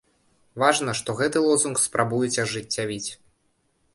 Важна, 0.61 0.95
што 1.01 1.15
гэты 1.19 1.43
лозунг 1.49 1.83
спрабуюць 1.85 2.41
ажыццявіць. 2.45 3.09